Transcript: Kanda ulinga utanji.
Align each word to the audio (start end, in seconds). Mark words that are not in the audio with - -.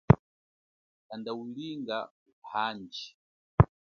Kanda 1.07 1.31
ulinga 1.41 1.97
utanji. 2.31 3.07